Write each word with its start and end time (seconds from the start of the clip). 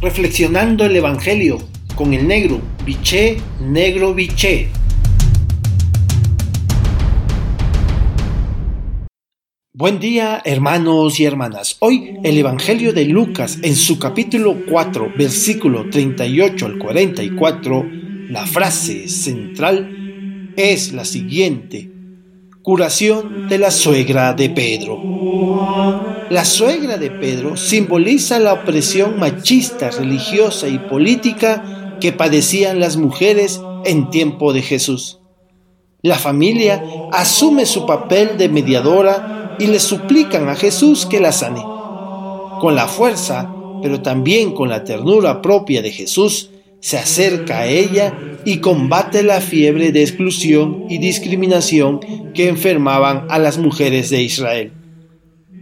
reflexionando 0.00 0.86
el 0.86 0.96
Evangelio 0.96 1.58
con 1.94 2.14
el 2.14 2.26
negro, 2.26 2.60
biché, 2.86 3.36
negro, 3.60 4.14
biché. 4.14 4.68
Buen 9.74 9.98
día 10.00 10.40
hermanos 10.44 11.20
y 11.20 11.24
hermanas. 11.24 11.76
Hoy 11.80 12.18
el 12.24 12.38
Evangelio 12.38 12.94
de 12.94 13.04
Lucas 13.04 13.58
en 13.62 13.76
su 13.76 13.98
capítulo 13.98 14.56
4, 14.68 15.12
versículo 15.18 15.90
38 15.90 16.66
al 16.66 16.78
44, 16.78 17.86
la 18.30 18.46
frase 18.46 19.06
central 19.08 20.52
es 20.56 20.92
la 20.92 21.04
siguiente. 21.04 21.99
Curación 22.62 23.48
de 23.48 23.56
la 23.56 23.70
suegra 23.70 24.34
de 24.34 24.50
Pedro. 24.50 25.00
La 26.28 26.44
suegra 26.44 26.98
de 26.98 27.10
Pedro 27.10 27.56
simboliza 27.56 28.38
la 28.38 28.52
opresión 28.52 29.18
machista, 29.18 29.90
religiosa 29.90 30.68
y 30.68 30.78
política 30.78 31.96
que 32.00 32.12
padecían 32.12 32.78
las 32.78 32.98
mujeres 32.98 33.62
en 33.86 34.10
tiempo 34.10 34.52
de 34.52 34.60
Jesús. 34.60 35.20
La 36.02 36.16
familia 36.16 36.84
asume 37.12 37.64
su 37.64 37.86
papel 37.86 38.36
de 38.36 38.50
mediadora 38.50 39.56
y 39.58 39.66
le 39.66 39.80
suplican 39.80 40.50
a 40.50 40.54
Jesús 40.54 41.06
que 41.06 41.18
la 41.18 41.32
sane. 41.32 41.62
Con 42.60 42.74
la 42.74 42.88
fuerza, 42.88 43.54
pero 43.80 44.02
también 44.02 44.52
con 44.52 44.68
la 44.68 44.84
ternura 44.84 45.40
propia 45.40 45.80
de 45.80 45.92
Jesús, 45.92 46.50
se 46.80 46.96
acerca 46.98 47.60
a 47.60 47.66
ella 47.66 48.18
y 48.44 48.58
combate 48.58 49.22
la 49.22 49.40
fiebre 49.40 49.92
de 49.92 50.02
exclusión 50.02 50.84
y 50.88 50.98
discriminación 50.98 52.00
que 52.34 52.48
enfermaban 52.48 53.26
a 53.28 53.38
las 53.38 53.58
mujeres 53.58 54.10
de 54.10 54.22
Israel. 54.22 54.72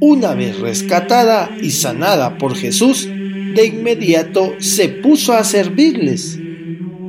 Una 0.00 0.34
vez 0.34 0.60
rescatada 0.60 1.50
y 1.60 1.70
sanada 1.70 2.38
por 2.38 2.54
Jesús, 2.54 3.08
de 3.08 3.66
inmediato 3.66 4.52
se 4.60 4.88
puso 4.88 5.32
a 5.32 5.42
servirles. 5.42 6.38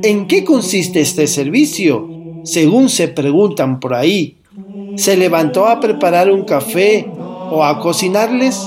¿En 0.02 0.26
qué 0.26 0.42
consiste 0.42 1.00
este 1.00 1.28
servicio? 1.28 2.08
Según 2.42 2.88
se 2.88 3.06
preguntan 3.06 3.78
por 3.78 3.94
ahí, 3.94 4.38
¿se 4.96 5.16
levantó 5.16 5.66
a 5.66 5.78
preparar 5.78 6.32
un 6.32 6.44
café 6.44 7.06
o 7.14 7.62
a 7.62 7.78
cocinarles? 7.78 8.58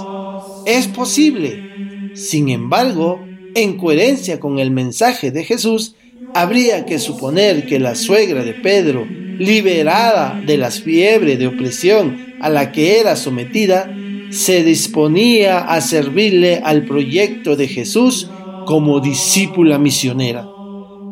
Es 0.66 0.88
posible. 0.88 2.14
Sin 2.14 2.48
embargo, 2.48 3.20
en 3.56 3.78
coherencia 3.78 4.40
con 4.40 4.60
el 4.60 4.72
mensaje 4.72 5.32
de 5.32 5.44
Jesús, 5.44 5.96
habría 6.34 6.86
que 6.86 7.00
suponer 7.00 7.66
que 7.66 7.80
la 7.80 7.96
suegra 7.96 8.44
de 8.44 8.54
Pedro, 8.54 9.06
liberada 9.06 10.42
de 10.46 10.58
las 10.58 10.82
fiebres 10.82 11.40
de 11.40 11.48
opresión 11.48 12.36
a 12.40 12.50
la 12.50 12.72
que 12.72 13.00
era 13.00 13.16
sometida, 13.16 13.94
se 14.30 14.64
disponía 14.64 15.60
a 15.60 15.80
servirle 15.82 16.62
al 16.64 16.86
proyecto 16.86 17.56
de 17.56 17.68
Jesús 17.68 18.30
como 18.66 19.00
discípula 19.00 19.78
misionera. 19.78 20.48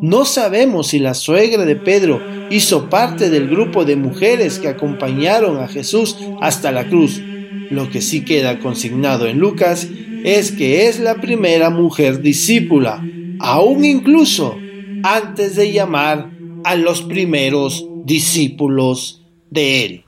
No 0.00 0.24
sabemos 0.24 0.88
si 0.88 0.98
la 0.98 1.14
suegra 1.14 1.64
de 1.64 1.76
Pedro 1.76 2.20
hizo 2.50 2.90
parte 2.90 3.30
del 3.30 3.48
grupo 3.48 3.84
de 3.84 3.94
mujeres 3.94 4.58
que 4.58 4.66
acompañaron 4.66 5.58
a 5.58 5.68
Jesús 5.68 6.16
hasta 6.40 6.72
la 6.72 6.88
cruz. 6.88 7.22
Lo 7.70 7.88
que 7.88 8.00
sí 8.00 8.24
queda 8.24 8.58
consignado 8.58 9.28
en 9.28 9.38
Lucas 9.38 9.86
es 10.24 10.52
que 10.52 10.86
es 10.86 11.00
la 11.00 11.20
primera 11.20 11.70
mujer 11.70 12.22
discípula, 12.22 13.04
aún 13.38 13.84
incluso 13.84 14.56
antes 15.02 15.56
de 15.56 15.72
llamar 15.72 16.30
a 16.64 16.76
los 16.76 17.02
primeros 17.02 17.86
discípulos 18.04 19.22
de 19.50 19.84
él. 19.84 20.04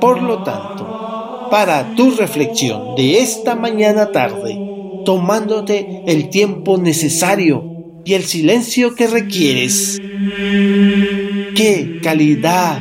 Por 0.00 0.22
lo 0.22 0.42
tanto, 0.42 1.48
para 1.50 1.94
tu 1.94 2.10
reflexión 2.12 2.94
de 2.96 3.18
esta 3.20 3.54
mañana 3.54 4.12
tarde, 4.12 4.58
tomándote 5.04 6.02
el 6.06 6.30
tiempo 6.30 6.78
necesario 6.78 7.64
y 8.04 8.14
el 8.14 8.24
silencio 8.24 8.94
que 8.94 9.06
requieres, 9.06 10.00
¿qué 11.54 12.00
calidad 12.02 12.80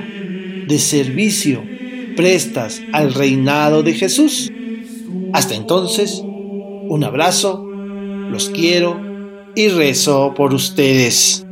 de 0.68 0.80
servicio 0.80 1.64
prestas 2.16 2.82
al 2.92 3.14
reinado 3.14 3.84
de 3.84 3.94
Jesús? 3.94 4.52
Hasta 5.34 5.56
entonces, 5.56 6.24
un 6.94 7.04
abrazo, 7.04 7.66
los 7.66 8.50
quiero 8.50 9.02
y 9.56 9.68
rezo 9.70 10.36
por 10.36 10.54
ustedes. 10.54 11.44